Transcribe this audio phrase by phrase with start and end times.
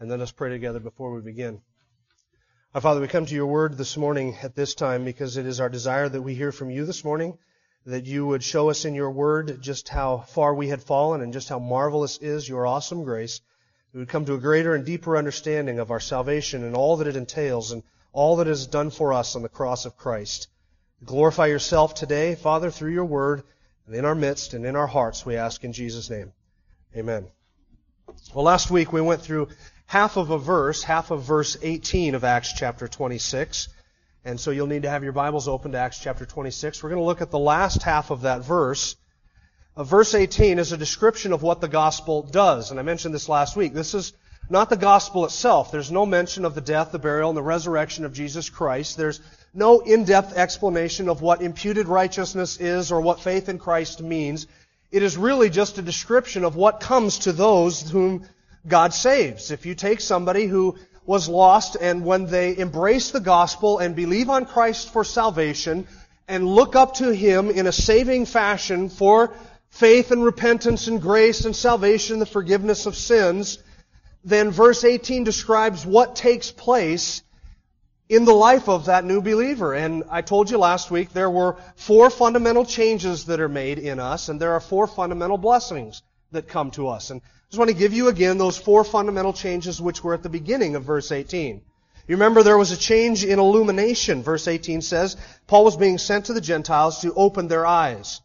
[0.00, 1.60] And let us pray together before we begin.
[2.74, 5.60] Our Father, we come to your word this morning at this time because it is
[5.60, 7.38] our desire that we hear from you this morning,
[7.86, 11.32] that you would show us in your word just how far we had fallen and
[11.32, 13.40] just how marvelous is your awesome grace.
[13.92, 17.06] We would come to a greater and deeper understanding of our salvation and all that
[17.06, 20.48] it entails and all that is done for us on the cross of Christ.
[21.04, 23.44] Glorify yourself today, Father, through your word
[23.86, 26.32] and in our midst and in our hearts, we ask in Jesus' name.
[26.96, 27.28] Amen.
[28.34, 29.48] Well, last week we went through
[29.86, 33.68] half of a verse, half of verse 18 of Acts chapter 26.
[34.24, 36.82] And so you'll need to have your Bibles open to Acts chapter 26.
[36.82, 38.96] We're going to look at the last half of that verse.
[39.76, 42.70] Uh, verse 18 is a description of what the gospel does.
[42.70, 43.74] And I mentioned this last week.
[43.74, 44.12] This is
[44.48, 45.70] not the gospel itself.
[45.70, 48.96] There's no mention of the death, the burial, and the resurrection of Jesus Christ.
[48.96, 49.20] There's
[49.52, 54.46] no in-depth explanation of what imputed righteousness is or what faith in Christ means.
[54.90, 58.26] It is really just a description of what comes to those whom
[58.66, 59.50] God saves.
[59.50, 60.76] If you take somebody who
[61.06, 65.86] was lost and when they embrace the gospel and believe on Christ for salvation
[66.26, 69.34] and look up to Him in a saving fashion for
[69.68, 73.58] faith and repentance and grace and salvation, the forgiveness of sins,
[74.24, 77.22] then verse 18 describes what takes place
[78.08, 79.74] in the life of that new believer.
[79.74, 84.00] And I told you last week there were four fundamental changes that are made in
[84.00, 87.10] us, and there are four fundamental blessings that come to us.
[87.10, 87.20] And
[87.54, 90.74] just want to give you again those four fundamental changes which were at the beginning
[90.74, 91.62] of verse 18.
[92.08, 94.24] You remember there was a change in illumination.
[94.24, 98.20] Verse 18 says, Paul was being sent to the Gentiles to open their eyes.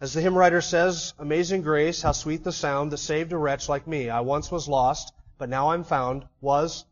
[0.00, 3.68] As the hymn writer says, Amazing grace, how sweet the sound that saved a wretch
[3.68, 4.08] like me.
[4.08, 6.84] I once was lost, but now I'm found, was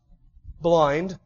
[0.59, 1.17] blind,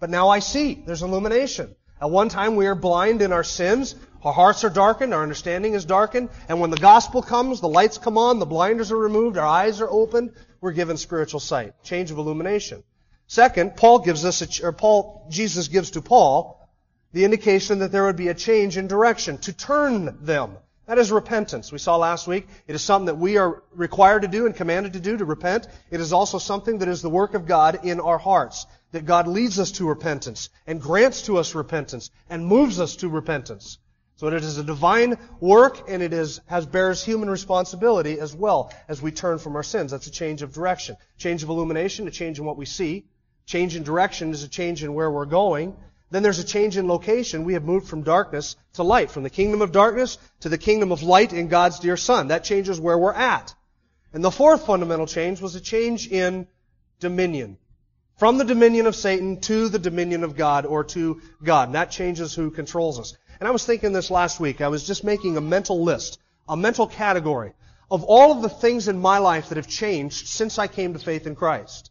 [0.00, 0.82] but now I see.
[0.84, 1.76] There's illumination.
[2.00, 3.94] At one time we are blind in our sins.
[4.24, 7.98] Our hearts are darkened, our understanding is darkened, and when the gospel comes, the lights
[7.98, 11.74] come on, the blinders are removed, our eyes are opened, we're given spiritual sight.
[11.82, 12.82] Change of illumination.
[13.26, 16.66] Second, Paul gives us, a, or Paul, Jesus gives to Paul
[17.12, 20.56] the indication that there would be a change in direction, to turn them.
[20.86, 21.70] That is repentance.
[21.70, 24.94] We saw last week, it is something that we are required to do and commanded
[24.94, 25.66] to do, to repent.
[25.90, 28.66] It is also something that is the work of God in our hearts.
[28.92, 33.08] That God leads us to repentance, and grants to us repentance, and moves us to
[33.08, 33.78] repentance.
[34.16, 38.72] So it is a divine work and it is, has bears human responsibility as well
[38.88, 39.90] as we turn from our sins.
[39.90, 40.96] That's a change of direction.
[41.18, 43.04] Change of illumination, a change in what we see.
[43.46, 45.76] Change in direction is a change in where we're going.
[46.10, 47.44] Then there's a change in location.
[47.44, 50.92] We have moved from darkness to light, from the kingdom of darkness to the kingdom
[50.92, 52.28] of light in God's dear Son.
[52.28, 53.52] That changes where we're at.
[54.12, 56.46] And the fourth fundamental change was a change in
[57.00, 57.58] dominion.
[58.16, 61.68] From the dominion of Satan to the dominion of God or to God.
[61.68, 63.16] And that changes who controls us.
[63.40, 64.60] And I was thinking this last week.
[64.60, 66.18] I was just making a mental list,
[66.48, 67.52] a mental category
[67.90, 70.98] of all of the things in my life that have changed since I came to
[70.98, 71.90] faith in Christ.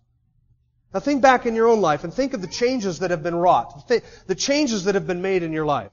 [0.94, 3.36] Now think back in your own life and think of the changes that have been
[3.36, 5.92] wrought, the changes that have been made in your life.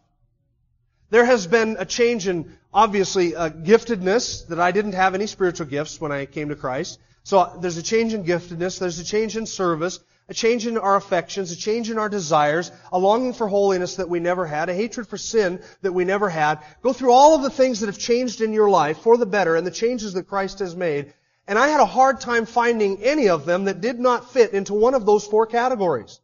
[1.10, 5.66] There has been a change in, obviously, uh, giftedness, that I didn't have any spiritual
[5.66, 7.00] gifts when I came to Christ.
[7.24, 9.98] So there's a change in giftedness, there's a change in service,
[10.30, 14.08] a change in our affections, a change in our desires, a longing for holiness that
[14.08, 16.60] we never had, a hatred for sin that we never had.
[16.82, 19.56] Go through all of the things that have changed in your life for the better
[19.56, 21.12] and the changes that Christ has made.
[21.48, 24.72] And I had a hard time finding any of them that did not fit into
[24.72, 26.20] one of those four categories.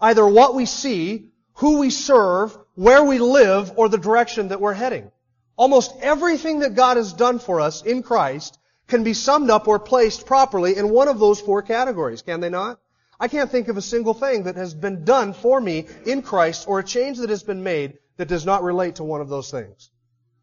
[0.00, 4.72] Either what we see, who we serve, where we live, or the direction that we're
[4.72, 5.12] heading.
[5.56, 9.78] Almost everything that God has done for us in Christ can be summed up or
[9.78, 12.80] placed properly in one of those four categories, can they not?
[13.18, 16.66] I can't think of a single thing that has been done for me in Christ
[16.68, 19.50] or a change that has been made that does not relate to one of those
[19.50, 19.90] things.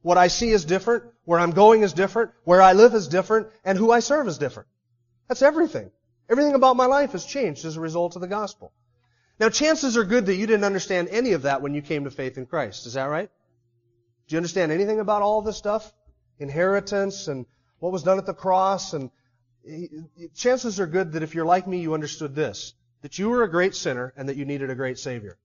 [0.02, 3.48] What I see is different, where I'm going is different, where I live is different,
[3.64, 4.68] and who I serve is different.
[5.28, 5.92] That's everything.
[6.30, 8.72] Everything about my life has changed as a result of the gospel.
[9.40, 12.12] Now, chances are good that you didn't understand any of that when you came to
[12.12, 12.86] faith in Christ.
[12.86, 13.30] Is that right?
[14.28, 15.92] Do you understand anything about all this stuff?
[16.40, 17.46] Inheritance and
[17.80, 19.10] what was done at the cross and
[20.36, 22.74] chances are good that if you're like me, you understood this.
[23.02, 25.38] That you were a great sinner and that you needed a great Savior.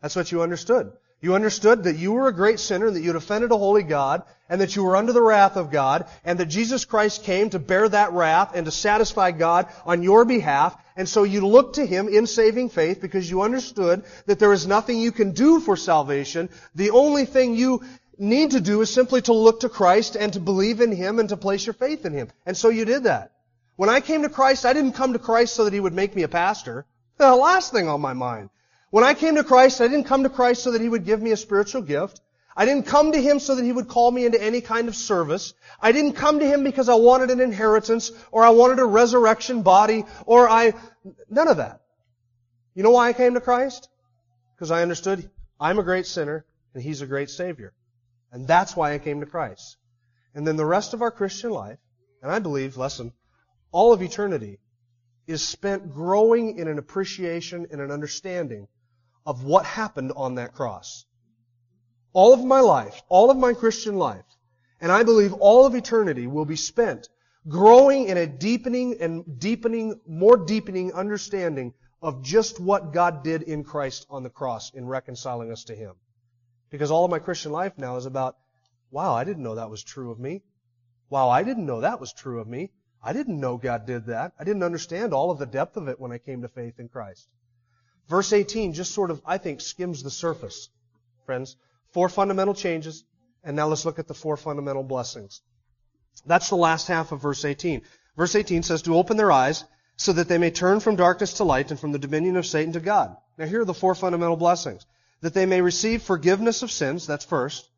[0.00, 0.92] That's what you understood.
[1.22, 3.82] You understood that you were a great sinner, and that you had offended a holy
[3.82, 7.50] God, and that you were under the wrath of God, and that Jesus Christ came
[7.50, 10.74] to bear that wrath and to satisfy God on your behalf.
[10.96, 14.66] And so you looked to Him in saving faith because you understood that there is
[14.66, 16.48] nothing you can do for salvation.
[16.74, 17.84] The only thing you
[18.20, 21.28] need to do is simply to look to Christ and to believe in Him and
[21.30, 22.28] to place your faith in Him.
[22.44, 23.32] And so you did that.
[23.76, 26.14] When I came to Christ, I didn't come to Christ so that He would make
[26.14, 26.84] me a pastor.
[27.16, 28.50] The last thing on my mind.
[28.90, 31.22] When I came to Christ, I didn't come to Christ so that He would give
[31.22, 32.20] me a spiritual gift.
[32.54, 34.96] I didn't come to Him so that He would call me into any kind of
[34.96, 35.54] service.
[35.80, 39.62] I didn't come to Him because I wanted an inheritance or I wanted a resurrection
[39.62, 40.74] body or I,
[41.30, 41.80] none of that.
[42.74, 43.88] You know why I came to Christ?
[44.56, 46.44] Because I understood I'm a great sinner
[46.74, 47.72] and He's a great Savior.
[48.32, 49.76] And that's why I came to Christ.
[50.34, 51.78] And then the rest of our Christian life,
[52.22, 53.12] and I believe, lesson,
[53.72, 54.58] all of eternity
[55.26, 58.68] is spent growing in an appreciation and an understanding
[59.26, 61.04] of what happened on that cross.
[62.12, 64.24] All of my life, all of my Christian life,
[64.80, 67.08] and I believe all of eternity will be spent
[67.48, 73.64] growing in a deepening and deepening, more deepening understanding of just what God did in
[73.64, 75.94] Christ on the cross in reconciling us to Him.
[76.70, 78.36] Because all of my Christian life now is about,
[78.90, 80.42] wow, I didn't know that was true of me.
[81.08, 82.70] Wow, I didn't know that was true of me.
[83.02, 84.32] I didn't know God did that.
[84.38, 86.88] I didn't understand all of the depth of it when I came to faith in
[86.88, 87.28] Christ.
[88.08, 90.68] Verse 18 just sort of, I think, skims the surface.
[91.26, 91.56] Friends,
[91.92, 93.04] four fundamental changes,
[93.42, 95.40] and now let's look at the four fundamental blessings.
[96.26, 97.82] That's the last half of verse 18.
[98.16, 99.64] Verse 18 says, to open their eyes
[99.96, 102.72] so that they may turn from darkness to light and from the dominion of Satan
[102.72, 103.16] to God.
[103.38, 104.84] Now here are the four fundamental blessings.
[105.20, 107.68] That they may receive forgiveness of sins, that's first,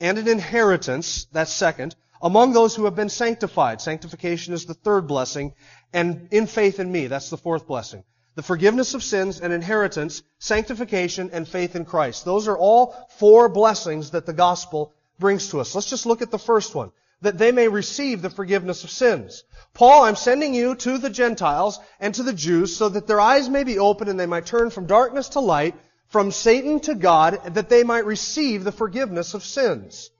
[0.00, 3.80] and an inheritance, that's second, among those who have been sanctified.
[3.80, 5.54] Sanctification is the third blessing,
[5.92, 8.04] and in faith in me, that's the fourth blessing
[8.36, 12.24] the forgiveness of sins and inheritance, sanctification, and faith in Christ.
[12.24, 15.74] Those are all four blessings that the gospel brings to us.
[15.74, 16.92] Let's just look at the first one.
[17.22, 19.44] That they may receive the forgiveness of sins.
[19.74, 23.50] Paul, I'm sending you to the Gentiles and to the Jews so that their eyes
[23.50, 25.74] may be opened and they might turn from darkness to light,
[26.10, 30.10] from Satan to God, that they might receive the forgiveness of sins.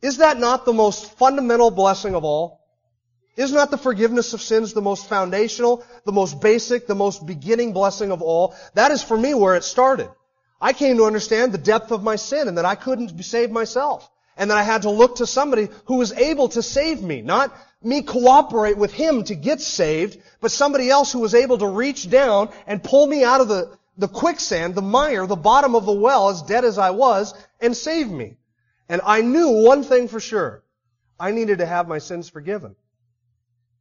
[0.00, 2.60] Is that not the most fundamental blessing of all?
[3.36, 7.72] Is not the forgiveness of sins the most foundational, the most basic, the most beginning
[7.72, 8.54] blessing of all?
[8.74, 10.10] That is for me where it started.
[10.60, 14.08] I came to understand the depth of my sin and that I couldn't save myself.
[14.36, 17.20] And that I had to look to somebody who was able to save me.
[17.20, 21.66] Not me cooperate with him to get saved, but somebody else who was able to
[21.66, 25.84] reach down and pull me out of the, the quicksand, the mire, the bottom of
[25.84, 28.36] the well, as dead as I was, and save me.
[28.88, 30.62] And I knew one thing for sure.
[31.18, 32.74] I needed to have my sins forgiven.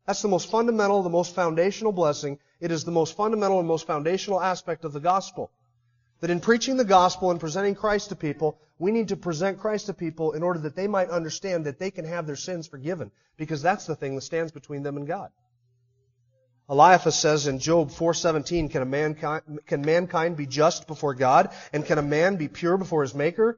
[0.05, 2.39] That's the most fundamental, the most foundational blessing.
[2.59, 5.51] It is the most fundamental and most foundational aspect of the gospel.
[6.19, 9.87] That in preaching the gospel and presenting Christ to people, we need to present Christ
[9.87, 13.11] to people in order that they might understand that they can have their sins forgiven.
[13.37, 15.31] Because that's the thing that stands between them and God.
[16.69, 21.49] Eliphaz says in Job 4:17, can, mankind, can mankind be just before God?
[21.73, 23.57] And can a man be pure before his maker?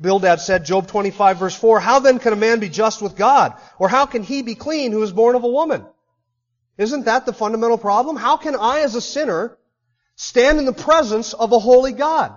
[0.00, 3.54] Bildad said, Job 25 verse 4, How then can a man be just with God?
[3.78, 5.86] Or how can he be clean who is born of a woman?
[6.76, 8.16] Isn't that the fundamental problem?
[8.16, 9.56] How can I as a sinner
[10.16, 12.36] stand in the presence of a holy God?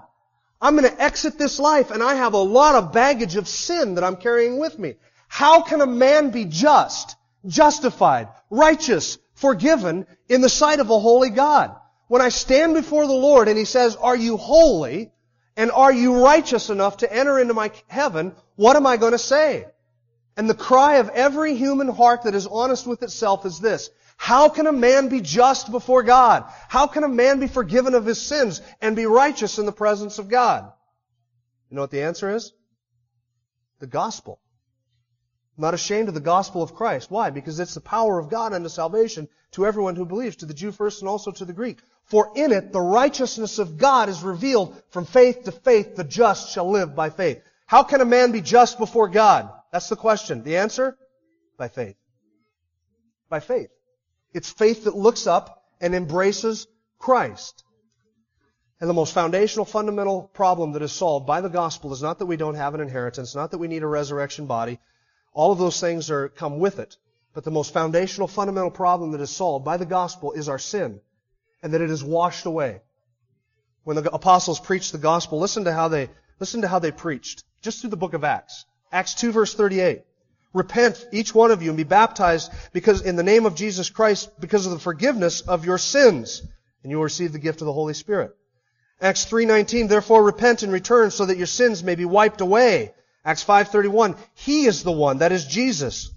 [0.61, 3.95] I'm going to exit this life and I have a lot of baggage of sin
[3.95, 4.95] that I'm carrying with me.
[5.27, 11.31] How can a man be just, justified, righteous, forgiven in the sight of a holy
[11.31, 11.75] God?
[12.07, 15.11] When I stand before the Lord and He says, are you holy?
[15.55, 18.35] And are you righteous enough to enter into my heaven?
[18.55, 19.65] What am I going to say?
[20.37, 23.89] And the cry of every human heart that is honest with itself is this.
[24.17, 26.45] How can a man be just before God?
[26.69, 30.19] How can a man be forgiven of his sins and be righteous in the presence
[30.19, 30.71] of God?
[31.69, 32.53] You know what the answer is?
[33.79, 34.39] The gospel.
[35.57, 37.09] I'm not ashamed of the gospel of Christ.
[37.09, 37.31] Why?
[37.31, 40.71] Because it's the power of God unto salvation to everyone who believes, to the Jew
[40.71, 41.79] first and also to the Greek.
[42.03, 45.95] For in it the righteousness of God is revealed from faith to faith.
[45.95, 47.41] The just shall live by faith.
[47.65, 49.49] How can a man be just before God?
[49.71, 50.43] That's the question.
[50.43, 50.95] The answer?
[51.57, 51.95] By faith.
[53.27, 53.69] By faith.
[54.33, 56.67] It's faith that looks up and embraces
[56.99, 57.63] Christ.
[58.79, 62.27] And the most foundational, fundamental problem that is solved by the gospel is not that
[62.27, 64.79] we don't have an inheritance, not that we need a resurrection body.
[65.37, 66.97] All of those things are, come with it.
[67.35, 70.99] But the most foundational, fundamental problem that is solved by the gospel is our sin
[71.61, 72.81] and that it is washed away.
[73.83, 77.43] When the apostles preached the gospel, listen to how they, listen to how they preached.
[77.61, 78.65] Just through the book of Acts.
[78.91, 80.01] Acts 2 verse 38.
[80.55, 84.31] Repent, each one of you, and be baptized because in the name of Jesus Christ,
[84.39, 86.41] because of the forgiveness of your sins,
[86.81, 88.35] and you will receive the gift of the Holy Spirit.
[88.99, 92.95] Acts 3:19 Therefore repent and return so that your sins may be wiped away.
[93.27, 96.11] Acts 5:31 He is the one that is Jesus.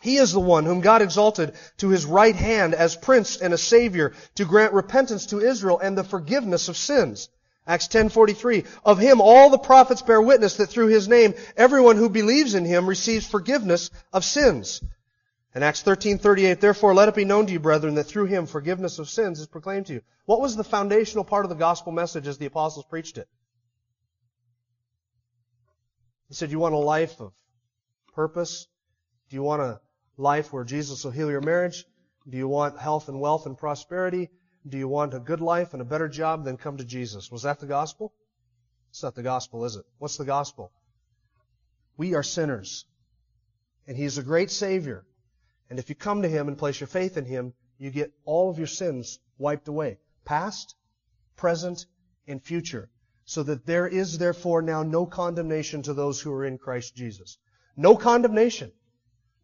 [0.00, 3.58] He is the one whom God exalted to his right hand as prince and a
[3.58, 7.28] savior to grant repentance to Israel and the forgiveness of sins.
[7.66, 12.08] Acts 10:43 Of him all the prophets bear witness that through his name everyone who
[12.08, 14.80] believes in him receives forgiveness of sins.
[15.54, 18.98] And Acts 13:38 Therefore let it be known to you brethren that through him forgiveness
[18.98, 20.00] of sins is proclaimed to you.
[20.24, 23.28] What was the foundational part of the gospel message as the apostles preached it?
[26.28, 27.32] He said you want a life of
[28.14, 28.66] purpose?
[29.28, 29.80] Do you want a
[30.16, 31.84] life where Jesus will heal your marriage?
[32.28, 34.30] Do you want health and wealth and prosperity?
[34.68, 36.44] Do you want a good life and a better job?
[36.44, 37.30] Then come to Jesus.
[37.30, 38.12] Was that the gospel?
[38.90, 39.84] It's not the gospel, is it?
[39.98, 40.72] What's the gospel?
[41.96, 42.84] We are sinners.
[43.86, 45.04] And He's a great Savior.
[45.70, 48.50] And if you come to Him and place your faith in Him, you get all
[48.50, 49.98] of your sins wiped away.
[50.24, 50.74] Past,
[51.36, 51.86] present,
[52.26, 52.88] and future.
[53.26, 57.38] So that there is therefore now no condemnation to those who are in Christ Jesus.
[57.76, 58.72] No condemnation.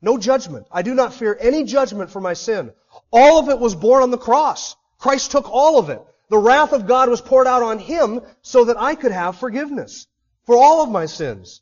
[0.01, 0.67] No judgment.
[0.71, 2.73] I do not fear any judgment for my sin.
[3.13, 4.77] All of it was borne on the cross.
[4.99, 6.01] Christ took all of it.
[6.31, 10.07] The wrath of God was poured out on Him so that I could have forgiveness
[10.47, 11.61] for all of my sins.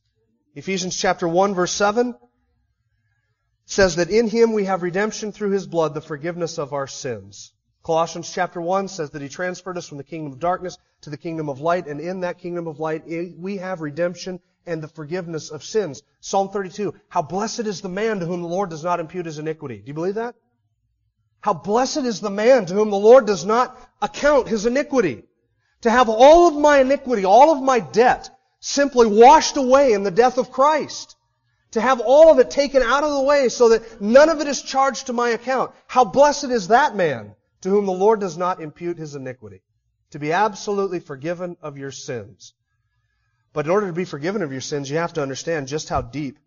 [0.55, 2.15] Ephesians chapter 1 verse 7
[3.65, 7.53] says that in Him we have redemption through His blood, the forgiveness of our sins.
[7.83, 11.17] Colossians chapter 1 says that He transferred us from the kingdom of darkness to the
[11.17, 14.89] kingdom of light, and in that kingdom of light eh, we have redemption and the
[14.89, 16.03] forgiveness of sins.
[16.21, 19.39] Psalm 32, how blessed is the man to whom the Lord does not impute his
[19.39, 19.79] iniquity.
[19.79, 20.35] Do you believe that?
[21.41, 25.25] How blessed is the man to whom the Lord does not account his iniquity.
[25.83, 28.29] To have all of my iniquity, all of my debt,
[28.61, 31.17] simply washed away in the death of Christ.
[31.73, 34.49] To have all of it taken out of the way so that none of it
[34.49, 35.73] is charged to my account.
[35.87, 39.63] How blessed is that man to whom the Lord does not impute his iniquity.
[40.11, 42.53] To be absolutely forgiven of your sins.
[43.53, 46.03] But in order to be forgiven of your sins, you have to understand just how
[46.03, 46.39] deep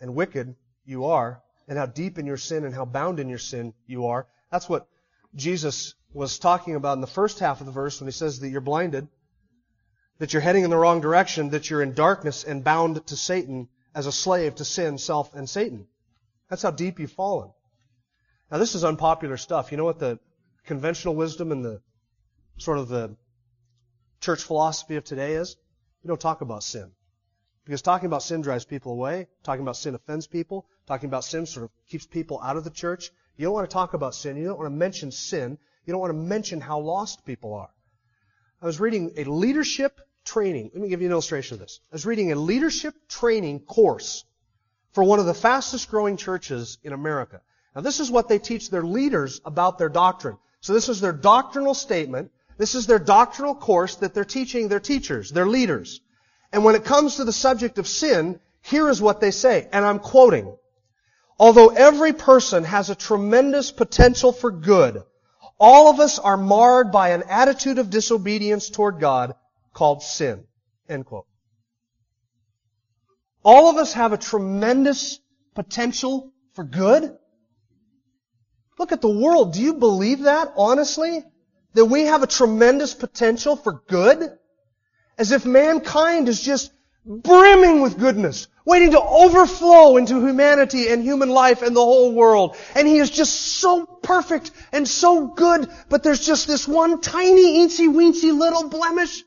[0.00, 3.38] and wicked you are, and how deep in your sin and how bound in your
[3.38, 4.26] sin you are.
[4.50, 4.86] That's what
[5.34, 8.48] Jesus was talking about in the first half of the verse when he says that
[8.48, 9.08] you're blinded,
[10.18, 13.68] that you're heading in the wrong direction, that you're in darkness and bound to Satan
[13.94, 15.86] as a slave to sin, self, and Satan.
[16.48, 17.50] That's how deep you've fallen.
[18.50, 19.72] Now this is unpopular stuff.
[19.72, 20.20] You know what the
[20.64, 21.80] conventional wisdom and the
[22.58, 23.16] sort of the
[24.20, 25.56] church philosophy of today is?
[26.02, 26.90] We don't talk about sin.
[27.64, 29.26] Because talking about sin drives people away.
[29.42, 30.66] Talking about sin offends people.
[30.86, 33.10] Talking about sin sort of keeps people out of the church.
[33.36, 34.36] You don't want to talk about sin.
[34.36, 35.58] You don't want to mention sin.
[35.84, 37.70] You don't want to mention how lost people are.
[38.62, 40.70] I was reading a leadership training.
[40.72, 41.80] Let me give you an illustration of this.
[41.90, 44.24] I was reading a leadership training course
[44.92, 47.40] for one of the fastest growing churches in America.
[47.74, 50.38] Now this is what they teach their leaders about their doctrine.
[50.60, 54.80] So this is their doctrinal statement this is their doctrinal course that they're teaching their
[54.80, 56.00] teachers, their leaders.
[56.52, 59.84] And when it comes to the subject of sin, here is what they say, and
[59.84, 60.56] I'm quoting.
[61.38, 65.02] Although every person has a tremendous potential for good,
[65.58, 69.34] all of us are marred by an attitude of disobedience toward God
[69.72, 70.44] called sin.
[70.88, 71.26] End quote.
[73.44, 75.20] All of us have a tremendous
[75.54, 77.16] potential for good.
[78.78, 79.52] Look at the world.
[79.52, 81.22] Do you believe that, honestly?
[81.76, 84.30] That we have a tremendous potential for good,
[85.18, 86.72] as if mankind is just
[87.04, 92.56] brimming with goodness, waiting to overflow into humanity and human life and the whole world.
[92.74, 97.58] And he is just so perfect and so good, but there's just this one tiny,
[97.58, 99.22] eensy weensy little blemish.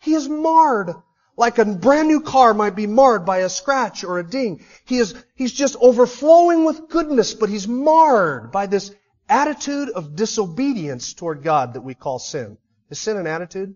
[0.00, 0.94] He is marred
[1.36, 4.64] like a brand new car might be marred by a scratch or a ding.
[4.84, 8.92] He is, he's just overflowing with goodness, but he's marred by this
[9.28, 12.58] attitude of disobedience toward God that we call sin.
[12.90, 13.74] Is sin an attitude?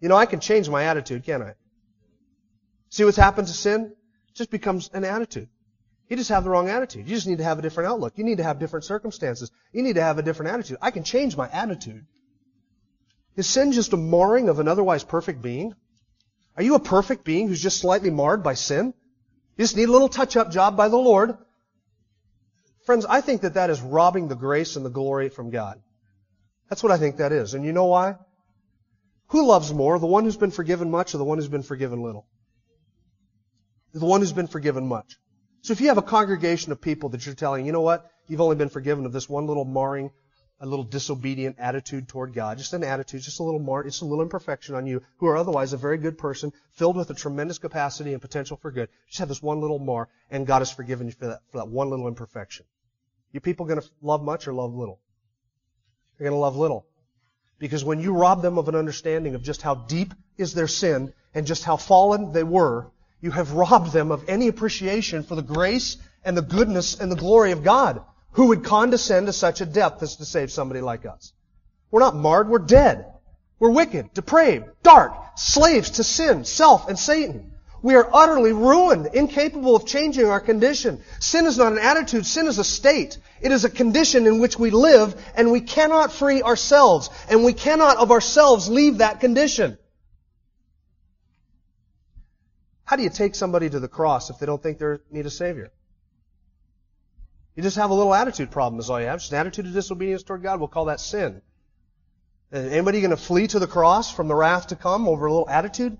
[0.00, 1.54] You know, I can change my attitude, can't I?
[2.90, 3.94] See what's happened to sin?
[4.28, 5.48] It just becomes an attitude.
[6.08, 7.08] You just have the wrong attitude.
[7.08, 8.12] You just need to have a different outlook.
[8.16, 9.50] You need to have different circumstances.
[9.72, 10.78] You need to have a different attitude.
[10.80, 12.06] I can change my attitude.
[13.34, 15.74] Is sin just a marring of an otherwise perfect being?
[16.56, 18.94] Are you a perfect being who's just slightly marred by sin?
[19.56, 21.36] You just need a little touch-up job by the Lord,
[22.86, 25.82] Friends, I think that that is robbing the grace and the glory from God.
[26.68, 27.54] That's what I think that is.
[27.54, 28.14] And you know why?
[29.30, 32.00] Who loves more, the one who's been forgiven much or the one who's been forgiven
[32.00, 32.28] little?
[33.92, 35.16] The one who's been forgiven much.
[35.62, 38.08] So if you have a congregation of people that you're telling, you know what?
[38.28, 40.12] You've only been forgiven of this one little marring,
[40.60, 42.56] a little disobedient attitude toward God.
[42.56, 45.36] Just an attitude, just a little mar, just a little imperfection on you, who are
[45.36, 48.88] otherwise a very good person, filled with a tremendous capacity and potential for good.
[49.08, 51.68] Just have this one little mar, and God has forgiven you for that, for that
[51.68, 52.64] one little imperfection.
[53.36, 54.98] You people going to love much or love little?
[56.18, 56.86] You're going to love little.
[57.58, 61.12] Because when you rob them of an understanding of just how deep is their sin
[61.34, 62.90] and just how fallen they were,
[63.20, 67.16] you have robbed them of any appreciation for the grace and the goodness and the
[67.16, 68.02] glory of God,
[68.32, 71.34] who would condescend to such a depth as to save somebody like us.
[71.90, 73.04] We're not marred, we're dead.
[73.58, 77.52] We're wicked, depraved, dark, slaves to sin, self, and Satan.
[77.82, 81.02] We are utterly ruined, incapable of changing our condition.
[81.20, 83.18] Sin is not an attitude, sin is a state.
[83.40, 87.52] It is a condition in which we live, and we cannot free ourselves, and we
[87.52, 89.78] cannot of ourselves leave that condition.
[92.84, 95.30] How do you take somebody to the cross if they don't think they need a
[95.30, 95.72] Savior?
[97.56, 99.18] You just have a little attitude problem is all you have.
[99.18, 100.60] Just an attitude of disobedience toward God.
[100.60, 101.42] We'll call that sin.
[102.52, 105.32] Is Anybody going to flee to the cross from the wrath to come over a
[105.32, 105.98] little attitude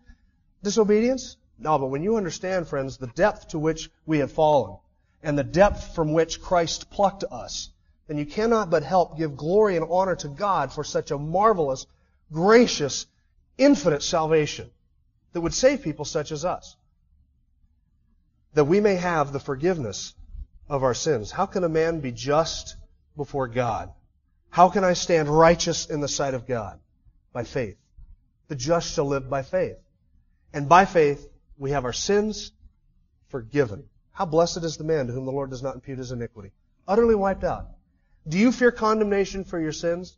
[0.62, 1.37] disobedience?
[1.58, 4.76] No, but when you understand, friends, the depth to which we have fallen
[5.22, 7.70] and the depth from which Christ plucked us,
[8.06, 11.86] then you cannot but help give glory and honor to God for such a marvelous,
[12.30, 13.06] gracious,
[13.58, 14.70] infinite salvation
[15.32, 16.76] that would save people such as us.
[18.54, 20.14] That we may have the forgiveness
[20.68, 21.30] of our sins.
[21.30, 22.76] How can a man be just
[23.16, 23.90] before God?
[24.50, 26.78] How can I stand righteous in the sight of God?
[27.32, 27.76] By faith.
[28.48, 29.76] The just shall live by faith.
[30.52, 32.52] And by faith, we have our sins
[33.28, 33.84] forgiven.
[34.12, 36.52] How blessed is the man to whom the Lord does not impute his iniquity.
[36.88, 37.68] Utterly wiped out.
[38.28, 40.16] Do you fear condemnation for your sins?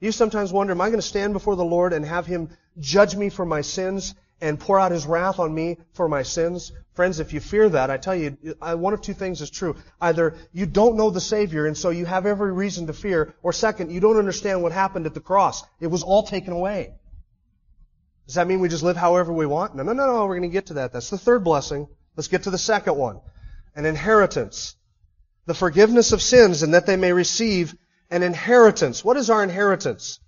[0.00, 3.16] You sometimes wonder, am I going to stand before the Lord and have Him judge
[3.16, 6.72] me for my sins and pour out His wrath on me for my sins?
[6.92, 9.76] Friends, if you fear that, I tell you, one of two things is true.
[10.00, 13.52] Either you don't know the Savior and so you have every reason to fear, or
[13.52, 15.62] second, you don't understand what happened at the cross.
[15.80, 16.94] It was all taken away.
[18.26, 19.74] Does that mean we just live however we want?
[19.74, 20.26] No, no, no, no.
[20.26, 20.92] We're going to get to that.
[20.92, 21.86] That's the third blessing.
[22.16, 23.20] Let's get to the second one.
[23.74, 24.76] An inheritance.
[25.46, 27.74] The forgiveness of sins and that they may receive
[28.10, 29.04] an inheritance.
[29.04, 30.20] What is our inheritance?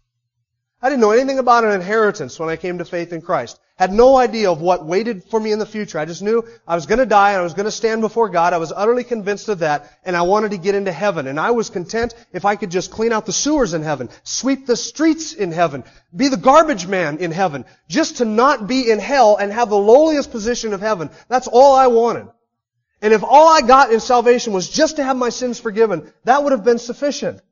[0.82, 3.58] I didn't know anything about an inheritance when I came to faith in Christ.
[3.78, 5.98] Had no idea of what waited for me in the future.
[5.98, 8.30] I just knew I was going to die and I was going to stand before
[8.30, 8.54] God.
[8.54, 11.26] I was utterly convinced of that and I wanted to get into heaven.
[11.26, 14.64] And I was content if I could just clean out the sewers in heaven, sweep
[14.64, 18.98] the streets in heaven, be the garbage man in heaven, just to not be in
[18.98, 21.10] hell and have the lowliest position of heaven.
[21.28, 22.28] That's all I wanted.
[23.02, 26.42] And if all I got in salvation was just to have my sins forgiven, that
[26.42, 27.42] would have been sufficient.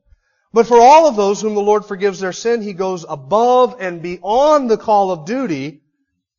[0.51, 4.01] But for all of those whom the Lord forgives their sin, He goes above and
[4.01, 5.83] beyond the call of duty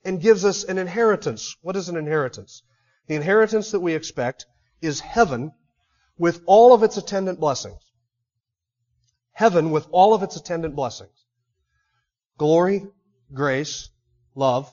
[0.06, 1.56] and gives us an inheritance.
[1.62, 2.62] What is an inheritance?
[3.08, 4.46] The inheritance that we expect
[4.80, 5.52] is heaven
[6.16, 7.82] with all of its attendant blessings.
[9.32, 11.26] Heaven with all of its attendant blessings.
[12.38, 12.86] Glory,
[13.34, 13.90] grace,
[14.34, 14.72] love,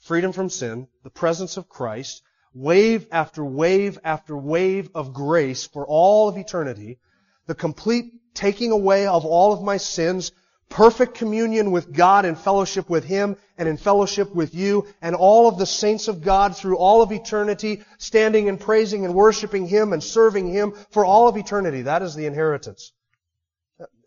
[0.00, 2.22] freedom from sin, the presence of Christ,
[2.54, 6.98] wave after wave after wave of grace for all of eternity,
[7.46, 10.30] the complete taking away of all of my sins,
[10.68, 15.48] perfect communion with God and fellowship with Him and in fellowship with you and all
[15.48, 19.92] of the saints of God through all of eternity, standing and praising and worshiping Him
[19.92, 21.82] and serving Him for all of eternity.
[21.82, 22.92] That is the inheritance.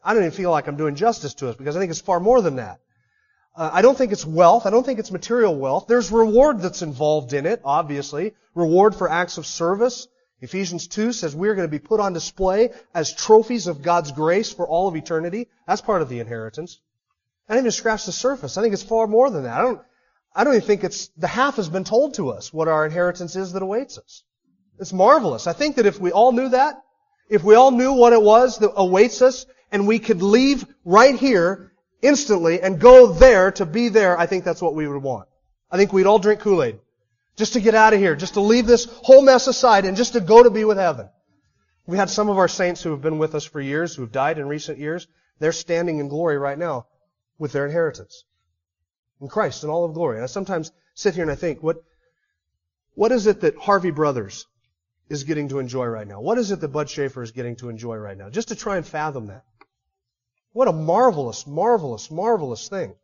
[0.03, 2.19] I don't even feel like I'm doing justice to it because I think it's far
[2.19, 2.79] more than that.
[3.55, 4.65] Uh, I don't think it's wealth.
[4.65, 5.87] I don't think it's material wealth.
[5.87, 8.35] There's reward that's involved in it, obviously.
[8.53, 10.07] Reward for acts of service.
[10.39, 14.11] Ephesians 2 says we are going to be put on display as trophies of God's
[14.11, 15.47] grace for all of eternity.
[15.65, 16.79] That's part of the inheritance.
[17.49, 18.57] I didn't even scratch the surface.
[18.57, 19.57] I think it's far more than that.
[19.57, 19.81] I don't,
[20.35, 23.35] I don't even think it's, the half has been told to us what our inheritance
[23.35, 24.23] is that awaits us.
[24.79, 25.47] It's marvelous.
[25.47, 26.75] I think that if we all knew that,
[27.29, 31.15] if we all knew what it was that awaits us, and we could leave right
[31.15, 35.27] here instantly and go there to be there, I think that's what we would want.
[35.69, 36.79] I think we'd all drink Kool-Aid.
[37.37, 40.13] Just to get out of here, just to leave this whole mess aside and just
[40.13, 41.07] to go to be with heaven.
[41.85, 44.11] We had some of our saints who have been with us for years, who have
[44.11, 45.07] died in recent years.
[45.39, 46.87] They're standing in glory right now
[47.37, 48.25] with their inheritance.
[49.21, 50.17] In Christ in all of glory.
[50.17, 51.77] And I sometimes sit here and I think, what,
[52.95, 54.47] what is it that Harvey Brothers
[55.07, 56.19] is getting to enjoy right now?
[56.19, 58.29] What is it that Bud Schaefer is getting to enjoy right now?
[58.29, 59.45] Just to try and fathom that.
[60.53, 62.95] What a marvelous, marvelous, marvelous thing.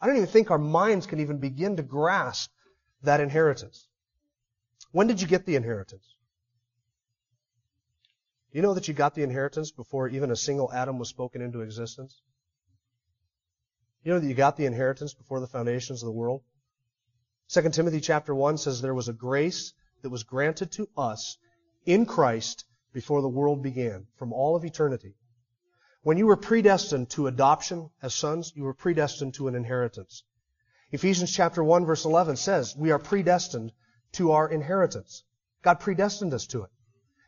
[0.00, 2.50] I don't even think our minds can even begin to grasp
[3.02, 3.88] that inheritance.
[4.92, 6.14] When did you get the inheritance?
[8.52, 11.42] Do you know that you got the inheritance before even a single atom was spoken
[11.42, 12.22] into existence?
[14.02, 16.42] You know that you got the inheritance before the foundations of the world?
[17.48, 21.38] 2 Timothy chapter 1 says there was a grace that was granted to us
[21.84, 25.14] in Christ before the world began, from all of eternity.
[26.02, 30.22] When you were predestined to adoption as sons, you were predestined to an inheritance.
[30.92, 33.72] Ephesians chapter 1 verse 11 says we are predestined
[34.12, 35.22] to our inheritance.
[35.62, 36.70] God predestined us to it.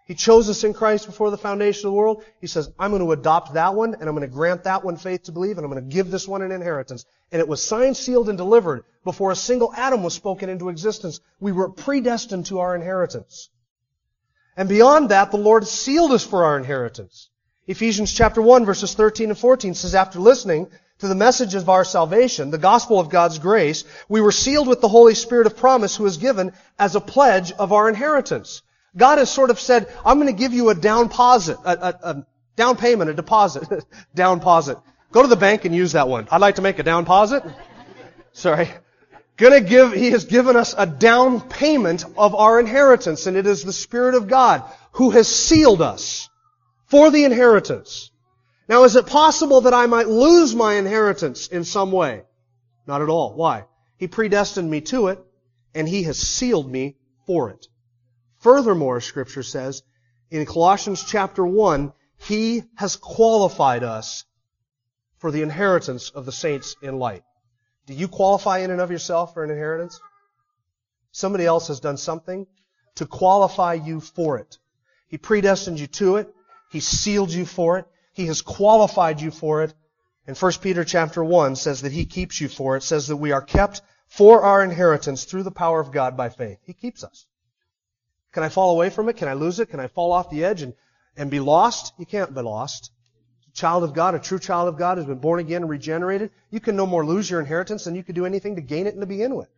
[0.06, 2.24] He chose us in Christ before the foundation of the world.
[2.40, 4.96] He says, I'm going to adopt that one, and I'm going to grant that one
[4.96, 7.04] faith to believe, and I'm going to give this one an inheritance.
[7.30, 11.20] And it was signed, sealed, and delivered before a single atom was spoken into existence.
[11.40, 13.50] We were predestined to our inheritance.
[14.56, 17.28] And beyond that, the Lord sealed us for our inheritance.
[17.66, 21.84] Ephesians chapter 1 verses 13 and 14 says, after listening to the message of our
[21.84, 25.96] salvation, the gospel of God's grace, we were sealed with the Holy Spirit of promise
[25.96, 28.62] who is given as a pledge of our inheritance.
[28.96, 31.98] God has sort of said, I'm going to give you a down deposit, a, a,
[32.02, 33.84] a down payment, a deposit,
[34.14, 34.78] down deposit.
[35.12, 36.26] Go to the bank and use that one.
[36.30, 37.44] I'd like to make a down deposit.
[38.32, 38.68] Sorry.
[39.36, 43.62] Gonna give, He has given us a down payment of our inheritance, and it is
[43.62, 46.28] the Spirit of God who has sealed us
[46.86, 48.10] for the inheritance.
[48.68, 52.24] Now, is it possible that I might lose my inheritance in some way?
[52.86, 53.34] Not at all.
[53.34, 53.64] Why?
[53.96, 55.24] He predestined me to it,
[55.74, 57.66] and He has sealed me for it.
[58.40, 59.82] Furthermore, Scripture says,
[60.30, 64.24] in Colossians chapter 1, He has qualified us
[65.16, 67.24] for the inheritance of the saints in light.
[67.86, 69.98] Do you qualify in and of yourself for an inheritance?
[71.10, 72.46] Somebody else has done something
[72.96, 74.58] to qualify you for it.
[75.08, 76.34] He predestined you to it.
[76.70, 77.86] He sealed you for it.
[78.18, 79.72] He has qualified you for it.
[80.26, 82.78] And 1 Peter chapter 1 says that He keeps you for it.
[82.78, 86.28] it says that we are kept for our inheritance through the power of God by
[86.28, 86.58] faith.
[86.64, 87.26] He keeps us.
[88.32, 89.16] Can I fall away from it?
[89.16, 89.70] Can I lose it?
[89.70, 90.74] Can I fall off the edge and,
[91.16, 91.94] and be lost?
[91.96, 92.90] You can't be lost
[93.58, 96.60] child of God, a true child of God, has been born again and regenerated, you
[96.60, 99.00] can no more lose your inheritance than you could do anything to gain it and
[99.00, 99.48] to begin with.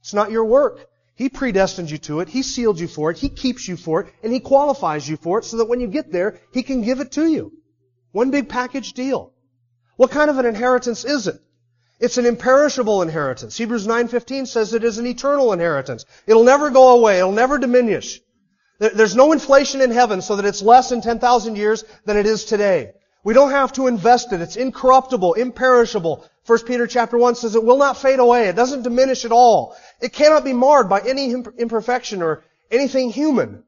[0.00, 0.86] It's not your work.
[1.14, 2.28] He predestined you to it.
[2.28, 3.18] He sealed you for it.
[3.18, 4.12] He keeps you for it.
[4.22, 7.00] And He qualifies you for it so that when you get there, He can give
[7.00, 7.52] it to you.
[8.12, 9.32] One big package deal.
[9.96, 11.40] What kind of an inheritance is it?
[12.00, 13.56] It's an imperishable inheritance.
[13.56, 16.04] Hebrews 9.15 says it is an eternal inheritance.
[16.26, 17.18] It'll never go away.
[17.18, 18.20] It'll never diminish.
[18.78, 22.44] There's no inflation in heaven so that it's less in 10,000 years than it is
[22.44, 22.92] today.
[23.24, 24.40] We don't have to invest it.
[24.40, 26.24] It's incorruptible, imperishable.
[26.46, 28.46] 1 Peter chapter 1 says it will not fade away.
[28.48, 29.76] It doesn't diminish at all.
[30.00, 33.64] It cannot be marred by any imperfection or anything human.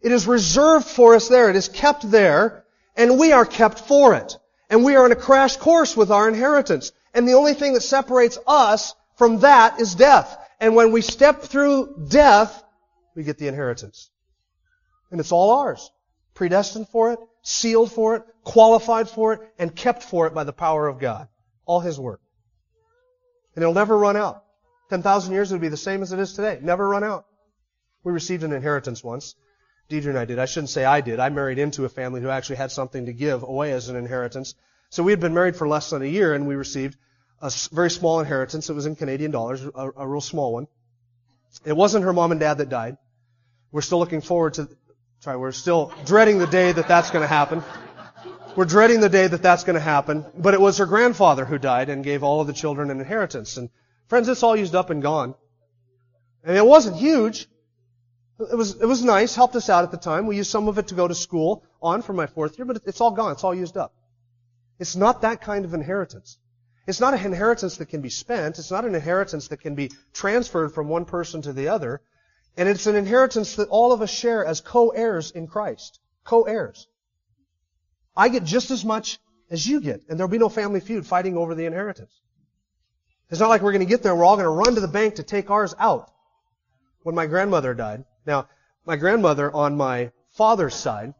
[0.00, 1.50] It is reserved for us there.
[1.50, 2.63] It is kept there,
[2.96, 4.36] and we are kept for it.
[4.70, 6.92] And we are in a crash course with our inheritance.
[7.12, 10.36] And the only thing that separates us from that is death.
[10.60, 12.62] And when we step through death,
[13.14, 14.10] we get the inheritance.
[15.10, 15.90] And it's all ours.
[16.34, 20.52] Predestined for it, sealed for it, qualified for it, and kept for it by the
[20.52, 21.28] power of God.
[21.66, 22.20] All His work.
[23.54, 24.42] And it'll never run out.
[24.90, 26.58] 10,000 years would be the same as it is today.
[26.60, 27.26] Never run out.
[28.02, 29.34] We received an inheritance once.
[29.88, 30.38] Deidre and I did.
[30.38, 31.20] I shouldn't say I did.
[31.20, 34.54] I married into a family who actually had something to give away as an inheritance.
[34.90, 36.96] So we had been married for less than a year and we received
[37.40, 38.70] a very small inheritance.
[38.70, 40.66] It was in Canadian dollars, a, a real small one.
[41.64, 42.96] It wasn't her mom and dad that died.
[43.72, 44.68] We're still looking forward to
[45.24, 47.62] Sorry, we're still dreading the day that that's going to happen.
[48.56, 50.26] We're dreading the day that that's going to happen.
[50.36, 53.56] But it was her grandfather who died and gave all of the children an inheritance.
[53.56, 53.70] And
[54.08, 55.34] friends, it's all used up and gone.
[56.44, 57.48] And it wasn't huge.
[58.40, 60.26] It was, it was nice, helped us out at the time.
[60.26, 62.82] We used some of it to go to school on for my fourth year, but
[62.84, 63.32] it's all gone.
[63.32, 63.94] It's all used up.
[64.80, 66.38] It's not that kind of inheritance.
[66.86, 68.58] It's not an inheritance that can be spent.
[68.58, 72.02] It's not an inheritance that can be transferred from one person to the other.
[72.56, 76.00] And it's an inheritance that all of us share as co-heirs in Christ.
[76.24, 76.88] Co-heirs.
[78.16, 79.18] I get just as much
[79.50, 82.12] as you get, and there'll be no family feud fighting over the inheritance.
[83.30, 84.88] It's not like we're going to get there we're all going to run to the
[84.88, 86.10] bank to take ours out.
[87.02, 88.48] When my grandmother died, now,
[88.84, 91.14] my grandmother on my father's side,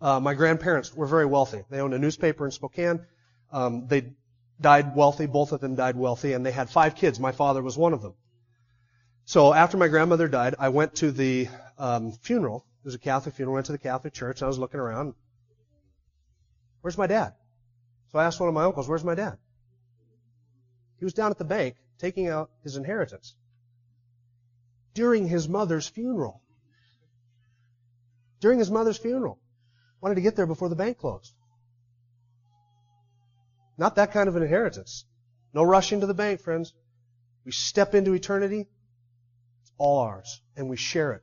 [0.00, 1.64] uh, my grandparents were very wealthy.
[1.70, 3.04] They owned a newspaper in Spokane.
[3.50, 4.12] Um, they
[4.60, 5.26] died wealthy.
[5.26, 7.18] Both of them died wealthy, and they had five kids.
[7.18, 8.14] My father was one of them.
[9.24, 12.64] So after my grandmother died, I went to the um, funeral.
[12.82, 13.54] It was a Catholic funeral.
[13.54, 14.42] I Went to the Catholic church.
[14.42, 15.14] I was looking around.
[16.80, 17.34] Where's my dad?
[18.12, 19.36] So I asked one of my uncles, "Where's my dad?"
[20.98, 23.34] He was down at the bank taking out his inheritance
[24.98, 26.42] during his mother's funeral.
[28.40, 29.38] During his mother's funeral.
[30.00, 31.32] Wanted to get there before the bank closed.
[33.76, 35.04] Not that kind of an inheritance.
[35.54, 36.74] No rushing to the bank, friends.
[37.44, 38.66] We step into eternity
[39.62, 41.22] It's all ours, and we share it.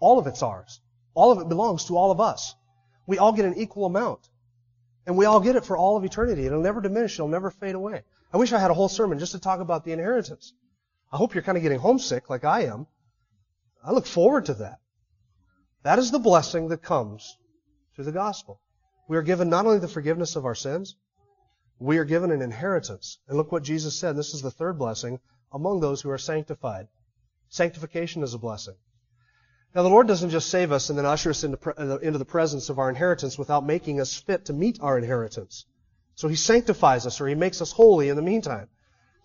[0.00, 0.80] All of it's ours.
[1.12, 2.54] All of it belongs to all of us.
[3.06, 4.26] We all get an equal amount.
[5.06, 6.46] And we all get it for all of eternity.
[6.46, 7.16] It'll never diminish.
[7.16, 8.04] It'll never fade away.
[8.32, 10.54] I wish I had a whole sermon just to talk about the inheritance.
[11.12, 12.86] I hope you're kind of getting homesick like I am.
[13.84, 14.80] I look forward to that.
[15.82, 17.36] That is the blessing that comes
[17.94, 18.60] through the gospel.
[19.08, 20.96] We are given not only the forgiveness of our sins,
[21.78, 23.18] we are given an inheritance.
[23.28, 24.16] And look what Jesus said.
[24.16, 25.20] This is the third blessing
[25.52, 26.88] among those who are sanctified.
[27.48, 28.74] Sanctification is a blessing.
[29.74, 32.24] Now, the Lord doesn't just save us and then usher us into, uh, into the
[32.24, 35.66] presence of our inheritance without making us fit to meet our inheritance.
[36.14, 38.68] So He sanctifies us or He makes us holy in the meantime.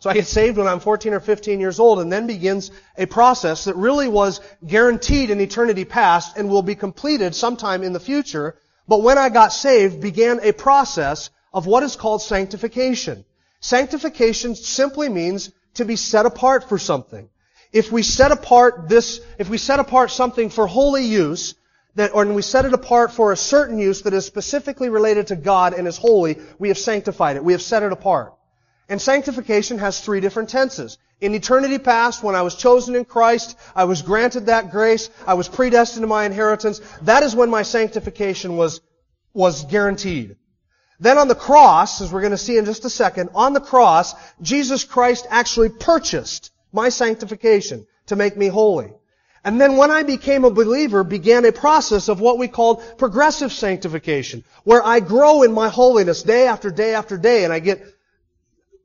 [0.01, 3.05] So I get saved when I'm 14 or 15 years old and then begins a
[3.05, 7.99] process that really was guaranteed in eternity past and will be completed sometime in the
[7.99, 8.57] future.
[8.87, 13.23] But when I got saved began a process of what is called sanctification.
[13.61, 17.29] Sanctification simply means to be set apart for something
[17.71, 21.55] if we set apart this, if we set apart something for holy use,
[21.95, 25.35] that, or we set it apart for a certain use that is specifically related to
[25.35, 27.43] God and is holy, we have sanctified it.
[27.43, 28.33] We have set it apart.
[28.91, 30.97] And sanctification has three different tenses.
[31.21, 35.35] In eternity past, when I was chosen in Christ, I was granted that grace, I
[35.35, 38.81] was predestined to my inheritance, that is when my sanctification was,
[39.33, 40.35] was guaranteed.
[40.99, 43.61] Then on the cross, as we're going to see in just a second, on the
[43.61, 48.91] cross, Jesus Christ actually purchased my sanctification, to make me holy.
[49.45, 53.53] And then when I became a believer, began a process of what we called progressive
[53.53, 57.81] sanctification, where I grow in my holiness day after day after day, and I get,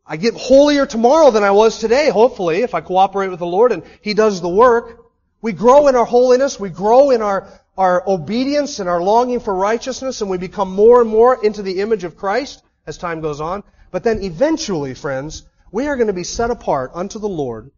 [0.06, 3.72] I get holier tomorrow than I was today, hopefully, if I cooperate with the Lord
[3.72, 5.04] and He does the work.
[5.42, 9.54] We grow in our holiness, we grow in our, our obedience and our longing for
[9.54, 13.40] righteousness, and we become more and more into the image of Christ as time goes
[13.40, 13.64] on.
[13.90, 17.70] But then eventually, friends, we are going to be set apart unto the Lord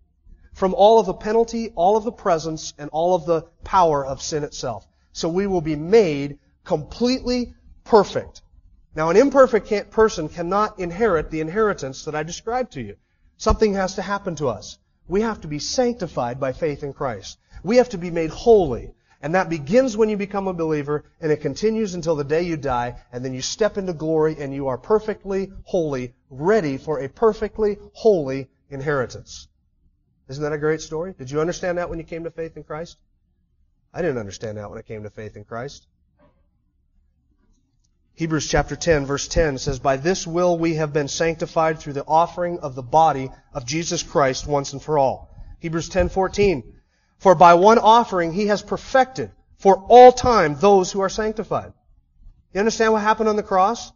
[0.53, 4.21] from all of the penalty, all of the presence, and all of the power of
[4.21, 4.87] sin itself.
[5.13, 8.43] So we will be made completely perfect.
[8.95, 12.97] Now, an imperfect person cannot inherit the inheritance that I described to you.
[13.37, 14.79] Something has to happen to us.
[15.07, 17.39] We have to be sanctified by faith in Christ.
[17.63, 18.95] We have to be made holy.
[19.21, 22.57] And that begins when you become a believer, and it continues until the day you
[22.57, 27.09] die, and then you step into glory, and you are perfectly holy, ready for a
[27.09, 29.49] perfectly holy inheritance.
[30.29, 31.15] Isn't that a great story?
[31.19, 32.99] Did you understand that when you came to faith in Christ?
[33.93, 35.87] I didn't understand that when I came to faith in Christ.
[38.19, 42.05] Hebrews chapter 10 verse 10 says, By this will we have been sanctified through the
[42.05, 45.31] offering of the body of Jesus Christ once and for all.
[45.61, 46.65] Hebrews 10:14
[47.19, 51.73] For by one offering he has perfected for all time those who are sanctified.
[52.53, 53.93] You understand what happened on the cross?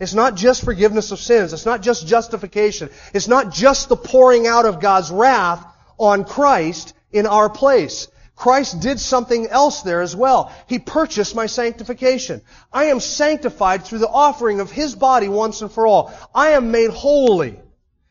[0.00, 1.52] It's not just forgiveness of sins.
[1.52, 2.88] It's not just justification.
[3.12, 5.62] It's not just the pouring out of God's wrath
[5.98, 8.08] on Christ in our place.
[8.42, 10.52] Christ did something else there as well.
[10.66, 12.42] He purchased my sanctification.
[12.72, 16.12] I am sanctified through the offering of His body once and for all.
[16.34, 17.56] I am made holy.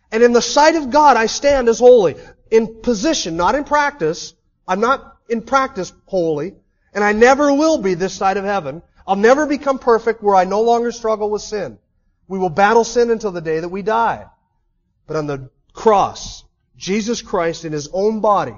[0.09, 2.15] And in the sight of God, I stand as holy.
[2.49, 4.33] In position, not in practice.
[4.65, 6.55] I'm not in practice holy.
[6.93, 8.83] And I never will be this side of heaven.
[9.05, 11.77] I'll never become perfect where I no longer struggle with sin.
[12.29, 14.27] We will battle sin until the day that we die.
[15.07, 16.45] But on the cross,
[16.77, 18.55] Jesus Christ in His own body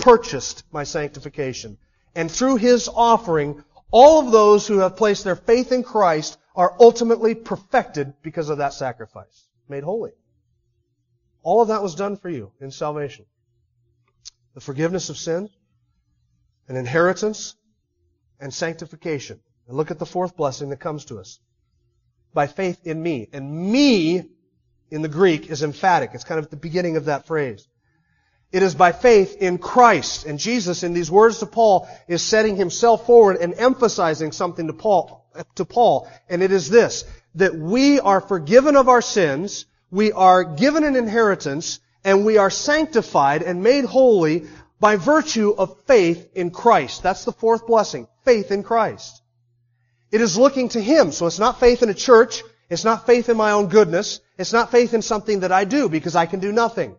[0.00, 1.78] purchased my sanctification.
[2.14, 6.76] And through His offering, all of those who have placed their faith in Christ are
[6.80, 9.46] ultimately perfected because of that sacrifice.
[9.68, 10.12] Made holy.
[11.42, 13.24] All of that was done for you in salvation.
[14.54, 15.48] The forgiveness of sin,
[16.68, 17.54] an inheritance,
[18.40, 19.40] and sanctification.
[19.68, 21.38] And look at the fourth blessing that comes to us
[22.34, 23.28] by faith in me.
[23.32, 24.24] And me
[24.90, 26.10] in the Greek is emphatic.
[26.14, 27.68] It's kind of the beginning of that phrase.
[28.52, 30.26] It is by faith in Christ.
[30.26, 34.72] And Jesus, in these words to Paul, is setting himself forward and emphasizing something to
[34.72, 36.10] Paul, to Paul.
[36.28, 37.04] And it is this,
[37.36, 42.50] that we are forgiven of our sins, we are given an inheritance, and we are
[42.50, 44.46] sanctified and made holy
[44.80, 47.02] by virtue of faith in Christ.
[47.02, 48.08] That's the fourth blessing.
[48.24, 49.22] Faith in Christ.
[50.10, 51.12] It is looking to Him.
[51.12, 52.42] So it's not faith in a church.
[52.68, 54.20] It's not faith in my own goodness.
[54.38, 56.96] It's not faith in something that I do because I can do nothing.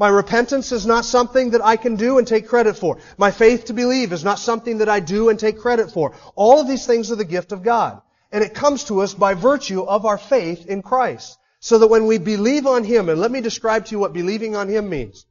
[0.00, 2.96] My repentance is not something that I can do and take credit for.
[3.18, 6.14] My faith to believe is not something that I do and take credit for.
[6.36, 8.00] All of these things are the gift of God.
[8.32, 11.38] And it comes to us by virtue of our faith in Christ.
[11.58, 14.56] So that when we believe on Him, and let me describe to you what believing
[14.56, 15.26] on Him means.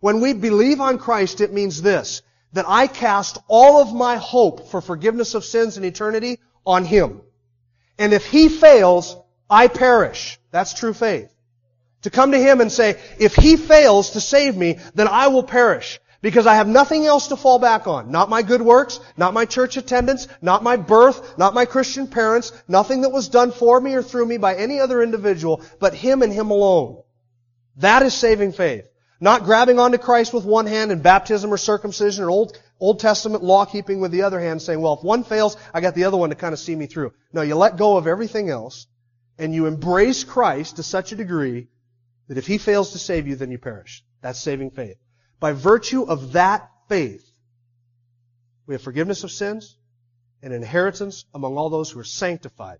[0.00, 2.22] When we believe on Christ, it means this
[2.54, 7.20] that I cast all of my hope for forgiveness of sins in eternity on Him.
[7.98, 9.18] And if He fails,
[9.50, 10.38] I perish.
[10.50, 11.33] That's true faith.
[12.04, 15.42] To come to Him and say, if He fails to save me, then I will
[15.42, 16.00] perish.
[16.20, 18.10] Because I have nothing else to fall back on.
[18.10, 22.52] Not my good works, not my church attendance, not my birth, not my Christian parents,
[22.68, 26.20] nothing that was done for me or through me by any other individual, but Him
[26.20, 27.02] and Him alone.
[27.76, 28.86] That is saving faith.
[29.18, 33.42] Not grabbing onto Christ with one hand in baptism or circumcision or Old, Old Testament
[33.42, 36.18] law keeping with the other hand saying, well, if one fails, I got the other
[36.18, 37.14] one to kind of see me through.
[37.32, 38.86] No, you let go of everything else
[39.38, 41.68] and you embrace Christ to such a degree
[42.28, 44.04] that if He fails to save you, then you perish.
[44.20, 44.96] That's saving faith.
[45.40, 47.30] By virtue of that faith,
[48.66, 49.76] We have forgiveness of sins
[50.42, 52.78] and inheritance among all those who are sanctified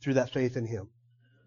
[0.00, 0.88] through that faith in Him.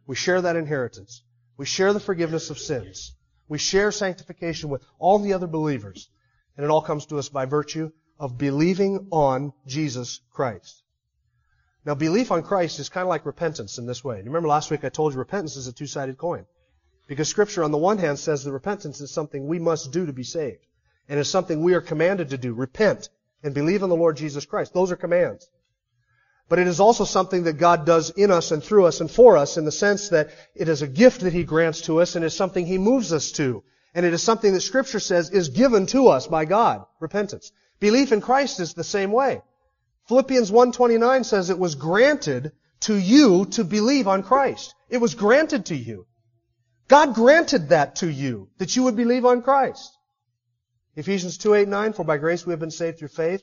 [0.06, 1.24] We share that inheritance.
[1.58, 3.16] We share the forgiveness of sins.
[3.48, 6.10] We share sanctification with all the other believers.
[6.56, 10.84] And it all comes to us by virtue of believing on Jesus Christ.
[11.86, 14.18] Now, belief on Christ is kind of like repentance in this way.
[14.18, 16.46] You remember last week I told you repentance is a two-sided coin.
[17.12, 20.14] Because Scripture, on the one hand, says that repentance is something we must do to
[20.14, 20.66] be saved.
[21.10, 22.54] And is something we are commanded to do.
[22.54, 23.10] Repent
[23.44, 24.74] and believe in the Lord Jesus Christ.
[24.74, 25.50] Those are commands.
[26.48, 29.36] But it is also something that God does in us and through us and for
[29.36, 32.24] us in the sense that it is a gift that He grants to us and
[32.24, 33.62] is something He moves us to.
[33.94, 36.86] And it is something that Scripture says is given to us by God.
[37.02, 37.52] Repentance.
[37.82, 39.42] Belief in Christ is the same way.
[40.08, 42.54] Philippians 1.29 says it was granted
[42.88, 44.74] to you to believe on Christ.
[44.88, 46.08] It was granted to you.
[46.92, 49.98] God granted that to you, that you would believe on Christ.
[50.98, 53.42] Ephesians 2, 8, 9, for by grace we have been saved through faith,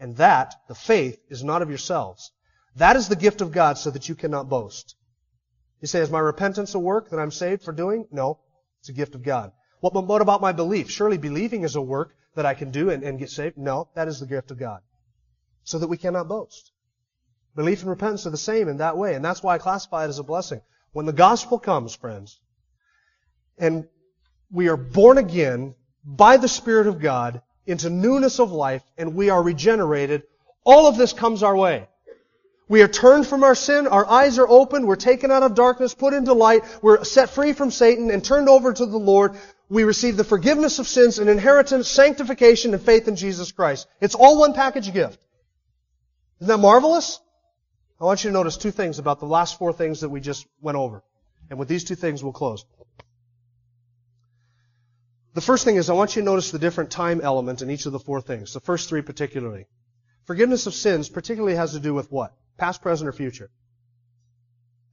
[0.00, 2.32] and that, the faith, is not of yourselves.
[2.76, 4.96] That is the gift of God so that you cannot boast.
[5.82, 8.08] You say, is my repentance a work that I'm saved for doing?
[8.10, 8.38] No.
[8.80, 9.52] It's a gift of God.
[9.80, 10.90] What, what about my belief?
[10.90, 13.58] Surely believing is a work that I can do and, and get saved?
[13.58, 13.90] No.
[13.96, 14.80] That is the gift of God.
[15.62, 16.72] So that we cannot boast.
[17.54, 20.08] Belief and repentance are the same in that way, and that's why I classify it
[20.08, 20.62] as a blessing.
[20.92, 22.40] When the gospel comes, friends,
[23.58, 23.88] and
[24.50, 29.30] we are born again by the Spirit of God into newness of life and we
[29.30, 30.22] are regenerated,
[30.64, 31.86] all of this comes our way.
[32.68, 35.94] We are turned from our sin, our eyes are opened, we're taken out of darkness,
[35.94, 39.36] put into light, we're set free from Satan and turned over to the Lord.
[39.70, 43.86] We receive the forgiveness of sins and inheritance, sanctification, and faith in Jesus Christ.
[44.00, 45.18] It's all one package gift.
[46.40, 47.20] Isn't that marvelous?
[48.00, 50.46] I want you to notice two things about the last four things that we just
[50.60, 51.02] went over.
[51.50, 52.64] And with these two things, we'll close.
[55.38, 57.86] The first thing is I want you to notice the different time element in each
[57.86, 58.54] of the four things.
[58.54, 59.68] The first three particularly.
[60.24, 62.34] Forgiveness of sins particularly has to do with what?
[62.56, 63.48] Past, present, or future?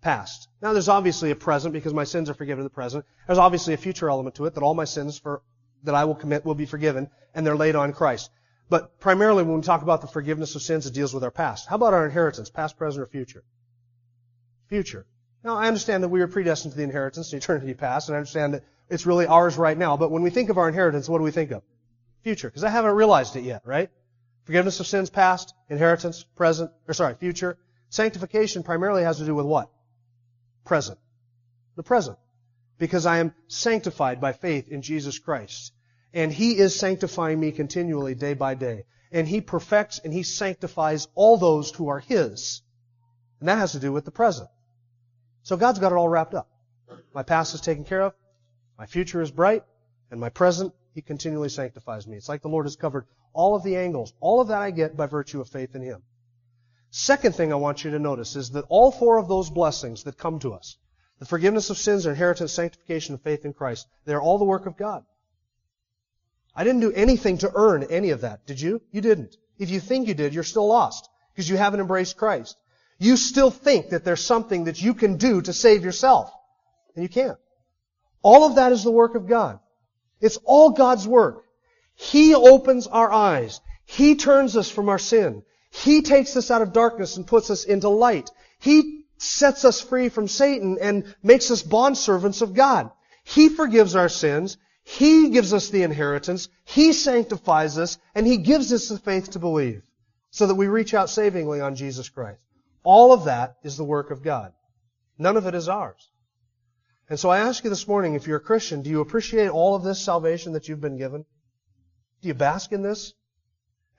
[0.02, 0.48] Past.
[0.62, 3.06] Now there's obviously a present because my sins are forgiven in the present.
[3.26, 5.42] There's obviously a future element to it that all my sins for,
[5.82, 8.30] that I will commit will be forgiven and they're laid on Christ.
[8.70, 11.68] But primarily when we talk about the forgiveness of sins, it deals with our past.
[11.68, 12.52] How about our inheritance?
[12.52, 13.44] Past, present, or future?
[14.68, 15.08] Future.
[15.44, 18.20] Now I understand that we are predestined to the inheritance in eternity past, and I
[18.20, 19.98] understand that it's really ours right now.
[19.98, 21.64] But when we think of our inheritance, what do we think of?
[22.24, 22.50] Future.
[22.50, 23.90] Because I haven't realized it yet, right?
[24.44, 27.58] Forgiveness of sins past, inheritance, present, or sorry, future.
[27.90, 29.70] Sanctification primarily has to do with what?
[30.66, 31.00] Present.
[31.76, 32.18] The present.
[32.78, 35.74] Because I am sanctified by faith in Jesus Christ.
[36.14, 38.86] And He is sanctifying me continually day by day.
[39.12, 42.62] And He perfects and He sanctifies all those who are His.
[43.40, 44.50] And that has to do with the present.
[45.44, 46.50] So God's got it all wrapped up.
[47.14, 48.14] My past is taken care of.
[48.78, 49.64] My future is bright,
[50.12, 52.18] and my present, He continually sanctifies me.
[52.18, 54.14] It's like the Lord has covered all of the angles.
[54.20, 56.04] All of that I get by virtue of faith in Him.
[56.90, 60.18] Second thing I want you to notice is that all four of those blessings that
[60.18, 60.78] come to us,
[61.20, 64.78] the forgiveness of sins, inheritance, sanctification, and faith in Christ, they're all the work of
[64.78, 65.04] God.
[66.56, 68.46] I didn't do anything to earn any of that.
[68.46, 68.82] Did you?
[68.92, 69.36] You didn't.
[69.58, 72.58] If you think you did, you're still lost because you haven't embraced Christ.
[72.98, 76.32] You still think that there's something that you can do to save yourself.
[76.96, 77.38] And you can't.
[78.26, 79.60] All of that is the work of God.
[80.20, 81.44] It's all God's work.
[81.94, 83.62] He opens our eyes.
[83.86, 85.44] He turns us from our sin.
[85.70, 88.32] He takes us out of darkness and puts us into light.
[88.60, 92.90] He sets us free from Satan and makes us bondservants of God.
[93.24, 94.58] He forgives our sins.
[94.84, 96.50] He gives us the inheritance.
[96.64, 99.84] He sanctifies us and He gives us the faith to believe
[100.32, 102.40] so that we reach out savingly on Jesus Christ.
[102.84, 104.52] All of that is the work of God.
[105.20, 106.10] None of it is ours.
[107.08, 109.76] And so I ask you this morning, if you're a Christian, do you appreciate all
[109.76, 111.26] of this salvation that you've been given?
[112.22, 113.14] Do you bask in this?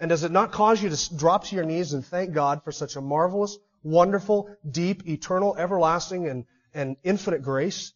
[0.01, 2.73] And does it not cause you to drop to your knees and thank God for
[2.73, 7.93] such a marvelous, wonderful, deep, eternal, everlasting, and, and infinite grace?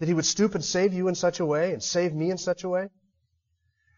[0.00, 2.38] That He would stoop and save you in such a way and save me in
[2.38, 2.88] such a way?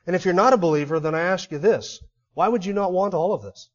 [0.07, 2.01] And if you're not a believer, then I ask you this.
[2.35, 3.71] Why would you not want all of this?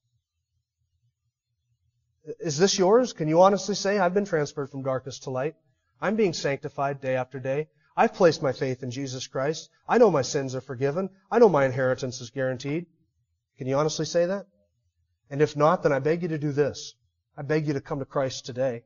[2.40, 3.14] Is this yours?
[3.14, 5.56] Can you honestly say, I've been transferred from darkness to light?
[6.02, 7.70] I'm being sanctified day after day.
[7.96, 9.70] I've placed my faith in Jesus Christ.
[9.88, 11.10] I know my sins are forgiven.
[11.30, 12.88] I know my inheritance is guaranteed.
[13.58, 14.48] Can you honestly say that?
[15.30, 16.96] And if not, then I beg you to do this.
[17.38, 18.84] I beg you to come to Christ today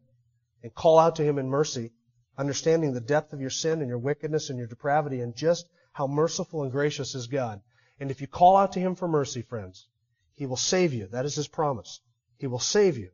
[0.61, 1.93] and call out to Him in mercy,
[2.37, 6.07] understanding the depth of your sin and your wickedness and your depravity and just how
[6.07, 7.61] merciful and gracious is God.
[7.99, 9.87] And if you call out to Him for mercy, friends,
[10.33, 11.07] He will save you.
[11.07, 12.01] That is His promise.
[12.37, 13.11] He will save you.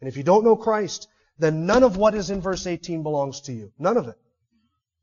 [0.00, 1.08] And if you don't know Christ,
[1.38, 3.72] then none of what is in verse 18 belongs to you.
[3.78, 4.18] None of it.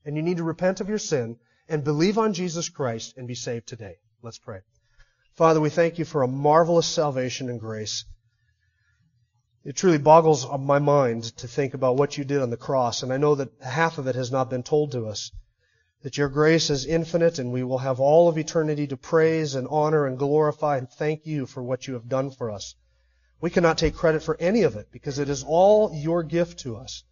[0.06, 1.38] And you need to repent of your sin
[1.70, 3.98] and believe on Jesus Christ and be saved today.
[4.22, 4.60] Let's pray.
[5.36, 8.06] Father, we thank you for a marvelous salvation and grace.
[9.64, 13.14] It truly boggles my mind to think about what you did on the cross, and
[13.14, 15.32] I know that half of it has not been told to us.
[16.02, 19.68] That your grace is infinite, and we will have all of eternity to praise and
[19.70, 22.76] honor and glorify and thank you for what you have done for us.
[23.44, 26.78] We cannot take credit for any of it because it is all your gift to
[26.78, 27.04] us.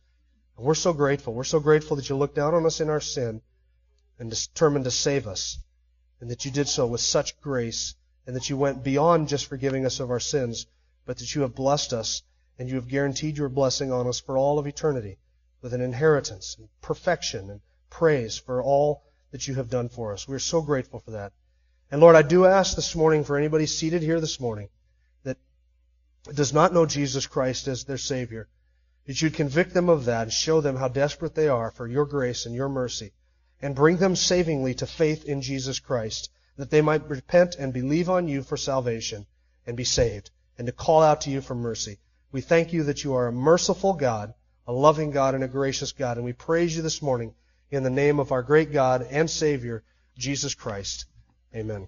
[0.55, 1.33] And we're so grateful.
[1.33, 3.41] We're so grateful that you looked down on us in our sin
[4.17, 5.59] and determined to save us,
[6.21, 9.85] and that you did so with such grace and that you went beyond just forgiving
[9.85, 10.67] us of our sins,
[11.03, 12.23] but that you have blessed us
[12.57, 15.17] and you have guaranteed your blessing on us for all of eternity
[15.61, 17.59] with an inheritance and perfection and
[17.89, 20.29] praise for all that you have done for us.
[20.29, 21.33] We're so grateful for that.
[21.91, 24.69] And Lord, I do ask this morning for anybody seated here this morning
[26.33, 28.47] does not know Jesus Christ as their Savior,
[29.05, 32.05] that you'd convict them of that and show them how desperate they are for your
[32.05, 33.11] grace and your mercy,
[33.61, 38.09] and bring them savingly to faith in Jesus Christ that they might repent and believe
[38.09, 39.25] on you for salvation
[39.65, 41.97] and be saved, and to call out to you for mercy.
[42.31, 44.33] We thank you that you are a merciful God,
[44.67, 47.33] a loving God, and a gracious God, and we praise you this morning
[47.69, 49.83] in the name of our great God and Savior,
[50.17, 51.05] Jesus Christ.
[51.55, 51.87] Amen.